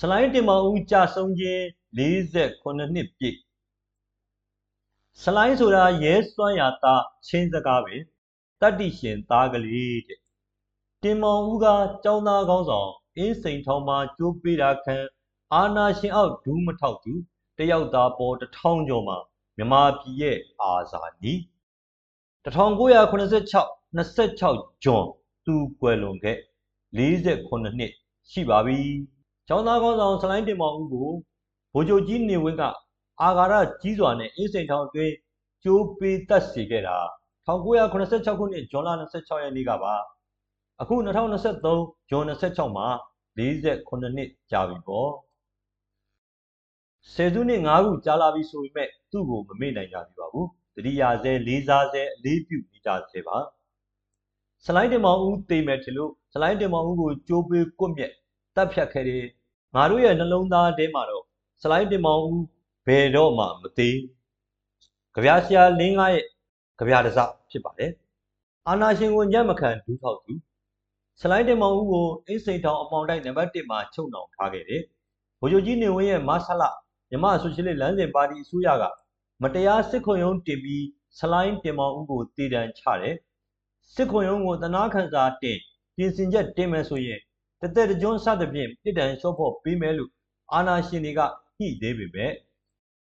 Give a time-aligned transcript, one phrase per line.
[0.00, 1.62] စလိုင်းတင်မောင်ဦးကြာဆုံးခြင်း
[1.98, 3.38] 48နှစ်ပြည့်
[5.22, 7.94] စလိုင်းဆိုတာရဲစွမ်းရာသားချင်းစကားပဲ
[8.60, 10.20] တတ္တိရှင်သားကလေးတဲ့
[11.02, 11.66] တင်မောင်ဦးက
[12.04, 14.96] ចောင်းသားကောင်းဆောင်အင်းစိန်ထောင်မှာကျိုးပေးတာခံ
[15.54, 17.12] အာနာရှင်အောက်ဒူးမထောက်သူ
[17.58, 19.18] တယောက်သားပေါ်တထောင်ကျော်မှာ
[19.56, 21.40] မြမပြည်ရဲ့အာဇာနည်
[22.44, 25.04] 1986 26ဂျွန်
[25.46, 26.38] သူကွယ်လွန်ခဲ့
[26.96, 27.92] 48နှစ်
[28.30, 28.80] ရှိပါပြီ။
[29.48, 31.08] ကျောင်းသားကောင်းဆောင်စလိုင်းတင်မောင်ဦးကို
[31.74, 32.62] ဗိုလ်ချုပ်ကြီးနေဝင်းက
[33.22, 35.14] အာဃာတကြီးစွာနဲ့အင်းစိန်ထောင်အတွင်း
[35.64, 36.96] ကျိုးပေးတတ်စေခဲ့တာ
[37.46, 39.94] 1986ခုနှစ်ဇွန်လ26ရက်နေ့ကပါ။
[40.80, 41.78] အခု2023
[42.10, 42.88] ဇွန်26မှာ
[43.38, 45.08] 48နှစ်ကြာပြီပေါ့။
[47.12, 53.36] ဆယ်စုနှစ်5ခုကြာလာပြီဆိုပေမဲ့သူ့ကိုမမေ့နိုင်ကြပြီပါဘူး။တတိယဆဲလေးစားဆဲအလေးပြုနေကြဆဲပါ။
[54.64, 58.12] စလိုင်းတင်မောင်ဦးတေမယ်ထင်လို့စလိုင်းတင်မောင်ဦးကိုကြိုးပေးကွတ်မြက်
[58.56, 59.24] တပ်ဖြတ်ခဲ့တယ်
[59.74, 61.24] ငါတို့ရဲ့နှလုံးသားထဲမှာတော့
[61.62, 62.42] စလိုင်းတင်မောင်ဦး
[62.86, 63.96] ဘယ်တော့မှမသေး
[65.14, 66.24] ကြပြဆရာလင်းကားရဲ့
[66.78, 67.18] ကြပြတစ
[67.50, 67.92] ဖြစ်ပါတယ်
[68.66, 70.32] အာနာရှင်ကိုညံ့မခံဒူးထောက်သူ
[71.20, 74.82] စလိုင်းတင်မောင်ဦးကိုအင်းစိန်တောင်အပေါင်တိုက်နံပါတ်1မှာချုပ်နှောင်ထားခဲ့တယ်
[75.40, 76.62] ဗိုလ်ချုပ်ကြီးနေဝင်းရဲ့မဆလ
[77.10, 78.84] မြမဆိုရှယ်လစ်လမ်းစဉ်ပါတီအစိုးရက
[79.42, 80.84] မတရားစစ်ခွန်ရုံးတင်ပြီး
[81.18, 83.16] စလိုင်းတင်မောင်ဦးကိုတည်တံချတယ်
[83.94, 85.58] စစ်ခွန်ရုံးကိုတနာခံစာတင်
[85.96, 87.20] ပြင်ဆင်ချက်တင်မယ်ဆိုရင်
[87.60, 90.10] တသက်တကြွစသဖြင့်ပြစ်ဒဏ်လျှော့ဖို့ပေးမယ်လို့
[90.52, 91.20] အာဏာရှင်တွေက
[91.58, 92.32] ညှိသေးပေမဲ့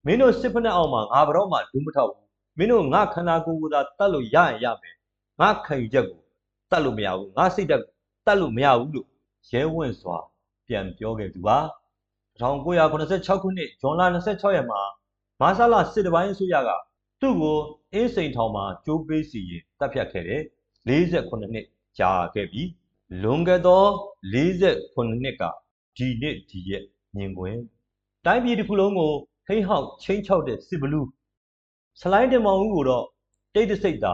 [0.05, 4.95] မင်းတို့စစ်ဖက်နဲ့အောင်မှာငါဘတော့မှဒူးမထောက်ဘူးမင်းတို့ငါခန္ဓာကိုယ်ကိုသာတတ်လို့ရရင်ရမယ်
[5.39, 6.21] ငါခံယူချက်ကို
[6.71, 7.93] တတ်လို့မရဘူးငါစိတ်ဓာတ်ကို
[8.25, 9.07] တတ်လို့မရဘူးလို့
[9.51, 10.17] ရဲဝင့်စွာ
[10.67, 11.57] ပြန်ပြောခဲ့သူပါ
[12.41, 14.81] 1986ခုနှစ်ဇွန်လ26ရက်မှာ
[15.41, 16.69] မာဆလာစစ်တပိုင်းအစိုးရက
[17.21, 17.57] သူ့ကို
[17.93, 20.41] အင်းစိန်ထောင်မှာကြိုးပေးစီရင်တပ်ဖြတ်ခဲ့တယ်
[20.87, 21.65] 48နှစ်
[21.99, 22.63] ကြာခဲ့ပြီ
[23.19, 23.83] လွန်ခဲ့သော
[24.33, 25.43] 48နှစ်က
[25.97, 27.57] ဒီနေ့ဒီရက်မြင်ကွယ်
[28.25, 29.13] တိုင်းပြည်တစ်ခုလုံးကို
[29.47, 31.07] ထိဟောက်ချင်းချောက်တဲ့စစ်ဘလူး
[32.01, 33.05] စလိုင်းတင်မောင်ဦးကိုတော့
[33.53, 34.13] တိတ်တဆိတ်သာ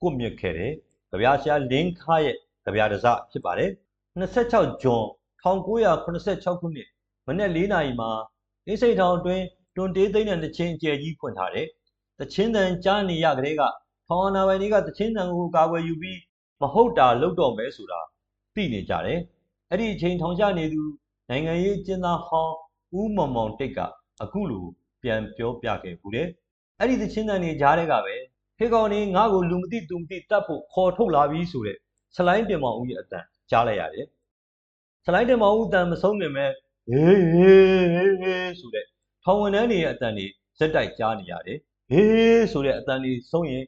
[0.00, 0.72] ကွတ်မြက်ခဲ့တယ်။
[1.10, 3.70] ကြပြဆရာလင်းခါရဲ့ကြပြတစဖြစ်ပါတယ်။
[4.20, 5.04] 26ဂျွန်
[5.44, 6.88] 1986ခုနှစ်
[7.26, 8.10] မနေ့၄နာရီမှာ
[8.66, 9.44] အင်းစိတ်ထောင်အတွင်း
[9.76, 11.66] တွန်တေးသိန်းတဲ့တချင်းအကျယ်ကြီးဖွင့်ထားတယ်။
[12.20, 13.62] တချင်းတန်ကြားနေရကလေးက
[14.06, 16.20] ထောင်အနာပိုင်တွေကတချင်းတန်ကိုကာကွယ်ယူပြီး
[16.60, 18.00] မဟုတ်တာလုပ်တော့မယ်ဆိုတာ
[18.54, 19.20] သိနေကြတယ်။
[19.70, 20.82] အဲ့ဒီအချိန်ထောင်ချနေသူ
[21.30, 22.54] နိုင်ငံရေးကျင်းသားဟောင်း
[22.98, 23.78] ဦးမောင်မောင်တိတ်က
[24.22, 24.64] အခုလို
[25.02, 26.28] ပြန်ပြောပြခဲ့ဘူးတဲ့။
[26.80, 28.14] အဲ့ဒီသချင်းတန်တွေကြားတဲ့ကပဲ
[28.58, 31.78] ဖေကောင်နေငါ့ကိုလူမသိသူမသိတတ်ဖို့ခေါ်ထုတ်လာပြီးဆိုတဲ့
[32.16, 34.06] ဆလိုင်းတင်မောင်ဦးရဲ့အတန်ကြားလိုက်ရတယ်။
[35.04, 36.50] ဆလိုင်းတင်မောင်ဦးတန်မဆုံးမြင်မဲ့
[36.88, 38.86] ဟေးဟေးဟေးဆိုတဲ့
[39.24, 40.26] ထောင်ဝန်ထမ်းတွေရဲ့အတန်တွေ
[40.58, 41.58] ဇက်တိုက်ကြားနေရတယ်။
[41.90, 43.64] ဟေးဆိုတဲ့အတန်တွေဆုံးရင်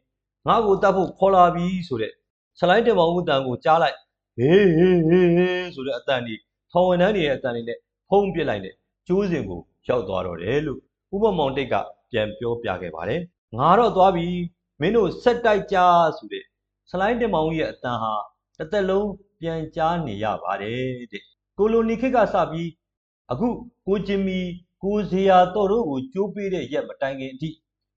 [0.49, 2.13] ငါ့ကိုတတ်ဖို့ခေါ်လာပြီးဆိုတဲ့
[2.59, 3.97] ဆလိုင်းတင်မောင်ဦးတန်ကိုကြားလိုက်
[4.37, 6.35] ဟေးဟေးဟေးဟေးဆိုတဲ့အတန်ဒီ
[6.73, 8.75] ထောင်ဝန်ထမ်းတွေရဲ့အတန်တွေနဲ့ဖုံးပစ်လိုက်တဲ့
[9.09, 10.81] ကျိုးစဉ်ကိုရောက်သွားတော့တယ်လို့
[11.15, 11.75] ဥပမောင်တိတ်က
[12.11, 13.21] ပြန်ပြောပြခဲ့ပါတယ်
[13.59, 14.27] ငါတော့သွားပြီ
[14.81, 15.77] မင်းတို့ဆက်တိုက်ကြ
[16.17, 16.45] ဆိုတဲ့
[16.91, 18.13] ဆလိုင်းတင်မောင်ရဲ့အတန်ဟာ
[18.59, 19.09] တစ်သက်လုံး
[19.41, 20.81] ပြန်ကြားနေရပါတယ်
[21.13, 21.25] တဲ့
[21.59, 22.71] ကိုလိုနီခေတ်ကစပြီး
[23.33, 23.49] အခု
[23.87, 24.41] ကိုဂျင်မီ
[24.83, 27.51] ကိုဇေယာတော်တို့ကိုကြိုးပေးတဲ့ရက်မတိုင်ခင်အထိ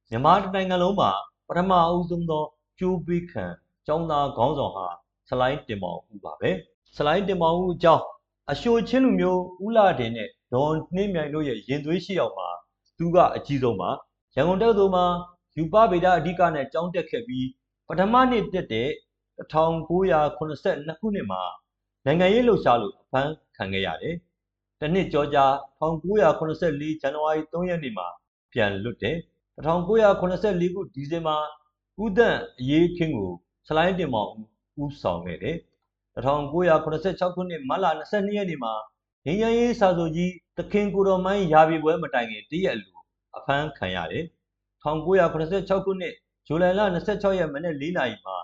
[0.10, 1.12] မြန်မာတိုင်းနိုင်ငံလုံးမှာ
[1.48, 2.44] ပထမအဦးဆုံးသော
[2.80, 3.46] ကြိုးပေးခံ
[3.88, 4.88] ចောင်းသားခေါင်းဆောင်ဟာ
[5.30, 6.52] ဆလိုင်းတင်မောင်ဦးပါပဲ
[6.96, 8.06] ဆလိုင်းတင်မောင်ဦးအကြောင်း
[8.52, 12.50] အရှိုချင်းလူမျိုးဦးလာတင်နဲ့ဒေါ်နှင်းမြိုင်တို့ရဲ့ရင်သွေးရှိအောင်မှာ
[12.98, 13.90] သူကအကြီးဆုံးပါ
[14.36, 15.06] ရန်ကုန်တက္ကသိုလ်မှာ
[15.58, 17.48] ယူပဗေဒအဓိကနဲ့ကျောင်းတက်ခဲ့ပြီး
[17.88, 18.90] ပထမနှစ်တက်တဲ့
[19.52, 21.42] 1982ခုနှစ်မှာ
[22.06, 24.16] နိုင်ငံရေးလှုပ်ရှားလို့အဖမ်းခံခဲ့ရတယ်။
[24.80, 25.46] တနှစ်ကျော်ကြာ
[25.82, 28.08] 1984ဇန်နဝါရီ3ရက်နေ့မှာ
[28.54, 29.18] ပြန်လွတ်တယ်။
[29.58, 31.38] 1984ခုဒီဇင်ဘာ
[32.04, 33.32] ဦးတန့်အရေးခင်းကို
[33.68, 34.34] ဆလိုင်းတင်မောင်
[34.84, 35.58] ဦးဆောင်ခဲ့တယ်
[36.16, 38.74] 1986ခုနှစ်မတ်လ22ရက်နေ့မှာ
[39.26, 42.98] ငင်းရရေးစာဆိုကြီးတခင်ကိုတော်မိုင်းရာပြီပွဲမတိုင်ခင်တရက်အလို
[43.38, 44.26] အဖမ်းခံရတယ်
[44.84, 46.16] 1986ခုနှစ်
[46.48, 48.38] ဇူလိုင်လ26ရက်မနေ့4နာရီမှာ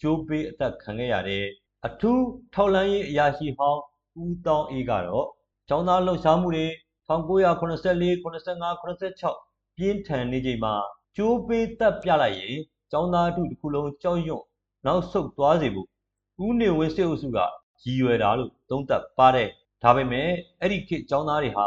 [0.00, 1.44] ကျိုးပေးအသက်ခံခဲ့ရတဲ့
[1.86, 2.24] အထူး
[2.54, 3.80] ထောက်လန်းရေးအရာရှိဟောင်း
[4.22, 5.26] ဦးတောင်းအေးကတော့
[5.68, 6.66] ចောင်းသားလှုပ်ရှားမှုတွေ
[7.08, 10.74] 1984 85 86ပြင်းထန်နေချိန်မှာ
[11.16, 12.56] ကျိုးပေးတက်ပြလိုက်ရင်
[12.92, 14.42] ចောင်းသားအထုတစ်ခုလုံးကြောက်ရွံ့
[14.86, 15.88] နောက်ဆုတ်သွားစေဖို့
[16.44, 17.38] ဦးနေဝင်းစစ်အုပ်စုက
[17.82, 19.48] ရည်ရွယ်တာလို့သုံးသပ်ပါတယ်
[19.82, 20.28] ဒါပေမဲ့
[20.60, 21.66] အဲ့ဒီခေတ်ចောင်းသားတွေဟာ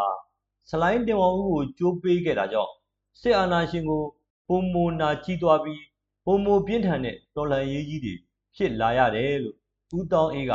[0.69, 2.73] စလိုင်းတင်ဝဦးကိုကြိုးပေးခဲ့တာကြောင့်
[3.19, 4.03] စစ်အာဏာရှင်ကို
[4.47, 5.83] ပုံမနာကြီးသွားပြီး
[6.25, 8.13] ပုံမပြင်းထန်တဲ့တော်လှန်ရေးကြီးတွေ
[8.55, 9.57] ဖြစ်လာရတယ်လို့
[9.97, 10.51] ဦးတောင်းအေးက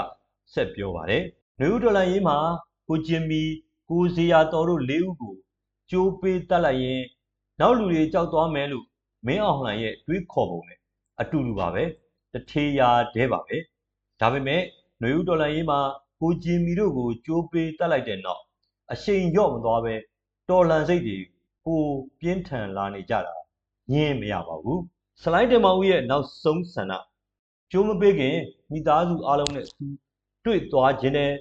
[0.53, 1.23] ဆက်ပြောပါတယ်။
[1.61, 2.37] နေဦးတော်လှန်ရေးမှာ
[2.89, 3.43] ကိုကျင်မီ
[3.91, 5.35] ကိုဇေယျတော်တို့၄ဦးကို
[5.91, 7.03] ကြိုးပေးတတ်လိုက်ရင်
[7.61, 8.87] နောက်လူတွေကြောက်သွားမယ်လို့
[9.27, 10.79] မင်းအောင်လှိုင်ရဲ့တွေးခေါ်ပုံနဲ့
[11.21, 11.85] အတူတူပါပဲ
[12.33, 13.57] တထေးရာတဲပါပဲ
[14.21, 14.63] ဒါပေမဲ့
[15.01, 15.81] ຫນွေဦးတော်လှန်ရေးမှာ
[16.21, 18.43] ကိုဂျင်မီတို့ကိုကြိုးပေးတက်လိုက်တဲ့နောက်
[18.93, 19.95] အရှိန်လျော့မသွားပဲ
[20.49, 21.19] တော်လန်စိတ်တွေ
[21.65, 21.83] ပို
[22.21, 23.35] ပြင်းထန်လာနေကြတာ
[23.93, 24.81] ညင်းမရပါဘူး
[25.23, 26.93] ဆလိုင်းတင်မောင်ဦးရဲ့နောက်ဆုံးဆန္ဒ
[27.71, 28.37] ကျိုးမပေးခင်
[28.71, 29.87] မိသားစုအားလုံးနဲ့သူ
[30.45, 31.33] တွေ့သွားခြင်းနဲ့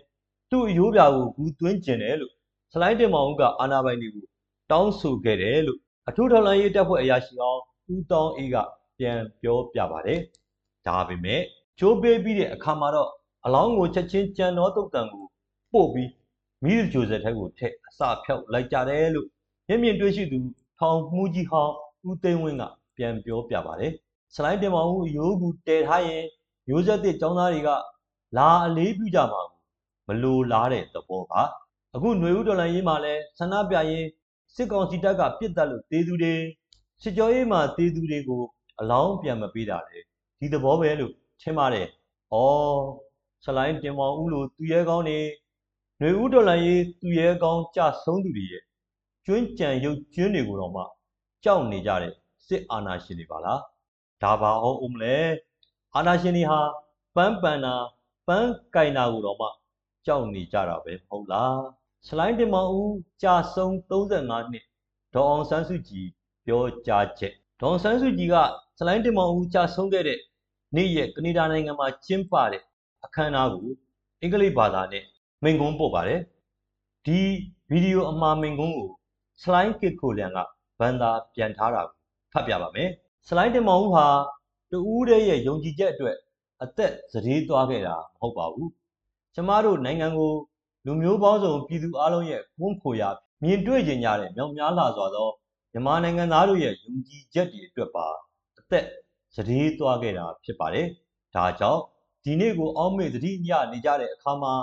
[0.52, 2.34] သူ့အယိုးပြာကိုဂူသွင်းခြင်းတယ်လို့
[2.74, 4.26] ဆလိုင်းတင်မောင်ဦးကအာနာပိုင်တွေကို
[4.72, 5.80] တောင်းဆိုခဲ့တယ်လို့
[6.10, 7.60] အထူးထောက်လှမ်းရေးတပ်ဖွဲ့အရာရှိအောင်
[7.94, 8.56] ဦးတောင်းအေးက
[9.00, 10.20] ပြန်ပြောပြပါတယ်
[10.87, 11.41] ဒါပေမဲ့
[11.79, 13.11] ကျိုးပေးပြီးတဲ့အခါမှာတော့
[13.45, 15.27] အလောင်းကိုချက်ချင်းကြံတော်တုတ်တန်ကို
[15.73, 16.11] ပို့ပြီး
[16.63, 19.29] မိသူဂျိုဇက်ထက်ကိုထက်အစာဖြောက်လိုက်ကြတယ်လို့
[19.69, 20.39] မျက်မြင်တွေ့ရှိသူ
[20.79, 21.75] ထောင်မှုကြီးဟောင်း
[22.09, 22.65] ဦးသိန်းဝင်းက
[22.97, 23.93] ပြန်ပြောပြပါတယ်
[24.35, 26.25] စလိုင်းတင်မောင်ဦးရိုးကူတည်ထားရင်
[26.71, 27.71] ရိုးဆက်တဲ့ចောင်းသားတွေက
[28.37, 29.43] လာအလေးပြုကြမှာ
[30.09, 31.43] မလိုလားတဲ့သဘောပါ
[31.95, 34.07] အခုຫນွေဦးတော်လန်ရေးမှာလဲဆန္ဒပြရင်
[34.55, 36.35] စစ်ကောင်စီတပ်ကပြစ်တက်လို့တေးသူတွေ
[37.03, 38.43] စစ်ကြောရေးမှာတေးသူတွေကို
[38.81, 39.99] အလောင်းပြန်မပေးတာလေ
[40.40, 41.88] ဒီသဘောပဲလို့ထင်ပါတယ်။
[42.34, 42.36] ဩ
[43.44, 45.20] ဆလိုင်းတင်မောင်ဦးလိုသူရဲကောင်းနေ
[46.00, 48.64] ຫນွေဦးတော်လန်ရေးသူရဲကောင်းကြဆုံးသူတွေရဲ့
[49.26, 50.84] ကျွင်းကြံရုပ်ကျွင်းတွေကိုတော့မှ
[51.44, 52.14] ကြောက်နေကြတဲ့
[52.48, 53.62] စစ်အာဏာရှင်တွေပါလား
[54.24, 55.16] ဒါပါအောင်ဦးမလဲ
[55.96, 56.60] အာဏာရှင်တွေဟာ
[57.16, 57.74] ပန်းပန်နာ
[58.28, 59.48] ပန်းကင်နာကိုတော့မှ
[60.06, 61.60] ကြောက်နေကြတာပဲမဟုတ်လား
[62.08, 64.66] ဆလိုင်းတင်မောင်ဦးကြာဆုံး35နှစ်
[65.14, 66.08] ဒေါ်အောင်ဆန်းစုကြည်
[66.46, 68.36] ပြောကြားချက်ဒေါ်အောင်ဆန်းစုကြည်က
[68.80, 70.20] ဆလိုင်းတင်မောင်ဦးကြာဆုံးခဲ့တဲ့
[70.76, 72.64] နေ့ရက်ကနေဒါနိုင်ငံမှာကျင်းပတဲ့
[73.06, 73.68] အခမ်းအနားကို
[74.22, 75.04] အင်္ဂလိပ်ဘာသာနဲ့
[75.44, 76.22] မိန့်ခွန်းပို့ပါတယ်
[77.06, 77.20] ဒီ
[77.72, 78.90] ဗီဒီယိုအမှားမိန့်ခွန်းကို
[79.44, 80.38] စလိုင်းကစ်ကိုလန်က
[80.80, 81.98] ဘန်သာပြန်ထားတာကို
[82.34, 82.90] ဖတ်ပြပါမယ်
[83.28, 84.06] စလိုင်းတင်မောင်ဦးဟာ
[84.72, 86.18] တူဦးတဲ့ရဲ့ယုံကြည်ချက်အတွက်
[86.64, 88.72] အသက်စရေးသွားခဲ့တာမဟုတ်ပါဘူး
[89.36, 90.34] ကျမတို့နိုင်ငံကို
[90.86, 93.10] လူမျိုးပေါင်းစုံပြည်သူအလုံးရဲ့ကွန်းခိုရာ
[93.44, 95.30] မြင်တွေ့ကြရတဲ့မြောက်များလာစွာသော
[95.72, 98.27] မြန်မာနိုင်ငံသားတို့ရဲ့ယုံကြည်ချက်တွေအတွက်ပါအ
[98.72, 98.86] သက်
[99.36, 100.88] စရေးသွားခဲ့တာဖြစ်ပါတယ်
[101.36, 101.82] ဒါကြောင့်
[102.24, 104.54] ဒီနေ့ကိုအောက်မေ့သတိညနေကြတဲ့အခါမှာ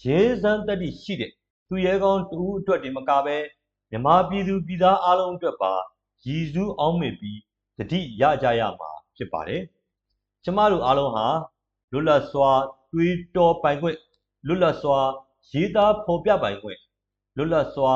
[0.00, 1.32] ရဲစမ်းတက်တိရှိတဲ့
[1.68, 3.36] သူရဲကောင်းတူအတွက်ဒီမကပဲ
[3.90, 5.72] မြမပြည်သူပြည်သားအလုံးအတွက်ပါ
[6.24, 7.40] ရည်စူးအောင်မေ့ပြီး
[7.78, 9.62] တတိရကြရမှာဖြစ်ပါတယ်
[10.44, 11.26] ကျမတို့အားလုံးဟာ
[11.92, 12.50] လွတ်လပ်စွာ
[12.92, 13.98] တွေးတောပိုင်ခွင့်
[14.46, 14.98] လွတ်လပ်စွာ
[15.50, 16.78] ရေးသားဖော်ပြပိုင်ခွင့်
[17.36, 17.92] လွတ်လပ်စွာ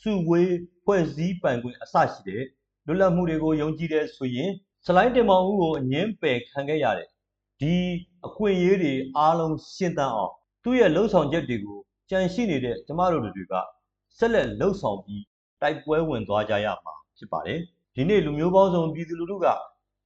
[0.00, 0.52] စုဝေး
[0.84, 2.44] ဖွဲ့စည်းပိုင်ခွင့်အစရှိတဲ့
[2.86, 4.50] လွတ်လပ်မှုတွေကိုယုံကြည်တဲ့ဆိုရင်
[4.86, 7.08] စလိုင်းတင်မောင်ဦးကိုအငင်းပယ်ခံခဲ့ရတဲ့
[7.60, 7.74] ဒီ
[8.26, 10.32] အခွင့်အရေးတွေအားလုံးရှင်းသန်အောင်
[10.62, 11.78] သူ့ရဲ့လှုပ်ဆောင်ချက်တွေကို
[12.10, 13.54] ကြံရှိနေတဲ့ကျမတို့တွေက
[14.18, 15.22] ဆက်လက်လှုပ်ဆောင်ပြီး
[15.60, 17.60] တိုက်ပွဲဝင်သွားကြရမှာဖြစ်ပါတယ်
[17.94, 19.46] ဒီနေ့လူမျိုးပေါင်းစုံပြည်သူလူထုက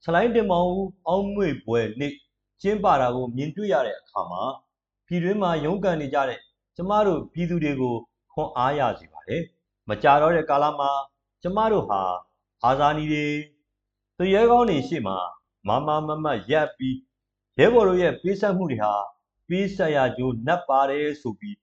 [0.04, 2.12] ဆလိုင်းတင်မောင်ဦးအောင်းမွေပွဲနေ့
[2.62, 4.42] ကျင်းပတာကိုမြင်တွေ့ရတဲ့အခါမှာ
[5.06, 6.40] ပြည်တွင်းမှာရုန်းကန်နေကြတဲ့
[6.76, 7.94] ကျမတို့ပြည်သူတွေကို
[8.32, 9.42] ခွန်အားရစေပါတယ်
[9.88, 10.90] မကြတော့တဲ့ကာလမှာ
[11.42, 12.00] ကျမတို့ဟာ
[12.64, 13.26] အာဇာနည်တွေ
[14.20, 15.16] သူရဲကောင်းတွေရှေ့မှာ
[15.68, 16.96] မမမမရက်ပြီး
[17.58, 18.94] ရဲဘော်တို့ရဲ့ပေးဆက်မှုတွေဟာ
[19.48, 21.56] ပေးဆက်ရကြိုးနှက်ပါတယ်ဆိုပြီး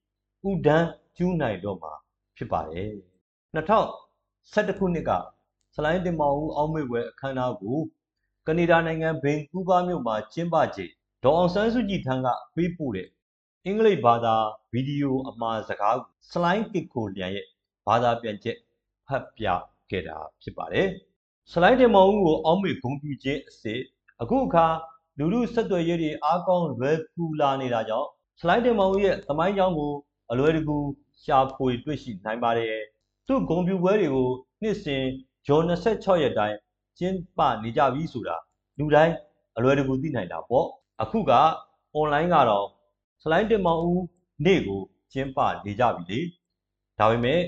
[0.49, 0.87] ဥဒန်း
[1.17, 1.93] ကျူးနိုင်တော့မှာ
[2.37, 2.91] ဖြစ်ပါတယ်
[3.55, 5.11] 2011ခုနှစ်က
[5.75, 7.77] ဆလိုင်းတင်မောင်ဦးအောက်မေ့ပွဲအခမ်းအနားကို
[8.47, 10.91] ကနေဒါနိုင်ငံဘင်ကူးဗားမြို့မှာကျင်းပချိန်
[11.23, 13.07] ဒေါ်အောင်ဆန်းစုကြည်ထံကပေးပို့တဲ့
[13.65, 14.35] အင်္ဂလိပ်ဘာသာ
[14.71, 17.45] ဗီဒီယိုအမှားစကားကိုဆလိုင်းကစ်ကိုလျံရဲ့
[17.87, 18.57] ဘာသာပြန်ချက်
[19.07, 19.45] ဖတ်ပြ
[19.89, 20.89] ခဲ့တာဖြစ်ပါတယ်။
[21.51, 23.81] ဆလိုင်းတင်မောင်ဦးကိုအောက်မေ့ဂုံပြူခြင်းအစစ်
[24.21, 24.65] အခုအခါ
[25.17, 28.07] လူလူဆက်သွယ်ရေးတွေအားကောင်းလွယ်ကူလာနေတာကြောင့်
[28.39, 29.93] ဆလိုင်းတင်မောင်ဦးရဲ့သမိုင်းကြောင်းကို
[30.31, 30.77] အလွယ်တကူ
[31.23, 32.75] ရှာဖွေတွေ့ရှိနိုင်ပါတယ်။
[33.27, 34.29] သူ့ဂုံပြူပွဲတွေကို
[34.61, 35.03] နှစ်စဉ်
[35.47, 36.57] ဂျွန်26ရက်တိုင်း
[36.99, 38.35] ကျင်းပနေကြပြီဆိုတာ
[38.77, 39.13] လူတိုင်း
[39.57, 40.67] အလွယ်တကူသိနိုင်တာပေါ့
[41.01, 41.31] အခုက
[41.93, 42.67] အွန်လိုင်းကတော့
[43.23, 44.03] စလိုင်းတင်မောင်ဦး
[44.45, 44.81] နေ့ကို
[45.13, 46.19] ကျင်းပနေကြပြီလေ
[46.99, 47.39] ဒါပေမဲ့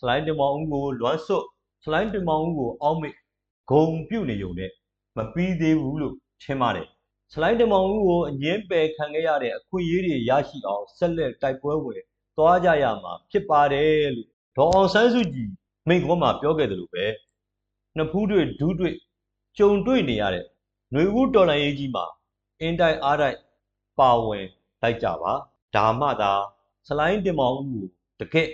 [0.00, 1.44] စလိုင်းတင်မောင်ဦးကိုလွမ်းစွတ်
[1.84, 3.14] စလိုင်းတင်မောင်ဦးကိုအောက်မေ့
[3.70, 4.70] ဂုံပြုတ်နေုံနဲ့
[5.16, 6.88] မပြီးသေးဘူးလို့ထင်ပါတယ်
[7.32, 12.02] စလိုင်းတင်မောင်ဦးကိုအငင်းပယ်ခံခဲ့ရတဲ့အခွင့်အရေးတွေရရှိအောင်ဆက်လက်တိုက်ပွဲဝင်
[12.36, 15.50] သွားကြရမှာဖြစ်ပါတယ်လို့ဒေါ်အောင်ဆန်းစုကြည်
[15.88, 17.06] မိန့်ခွန်းမှာပြောခဲ့တယ်လို့ပဲ
[17.96, 18.90] နှစ်ဖူးတွေဒူးတွေ
[19.58, 20.44] ကြုံတွေ့နေရတဲ့
[20.92, 22.04] ຫນွေဦးတော်လှန်ရေးကြီးမှာ
[22.60, 23.38] အင်းတိုက်အားတိုက်
[23.98, 24.46] ပါဝင်
[24.82, 25.32] လိုက်ကြပါ
[25.76, 26.32] ဒါမှသာ
[26.86, 27.86] စလိုင်းတင်မောင်ဦးကို
[28.20, 28.50] တကယ့်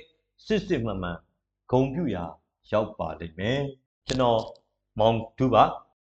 [0.46, 1.18] စစ်စစ်မှန်မှန်
[1.70, 2.24] ဂုံပြူရာ
[2.70, 3.60] ရောက်ပါလိမ့်မယ်
[4.06, 4.40] ကျွန်တော်
[4.98, 5.82] မောင်ဒူပါ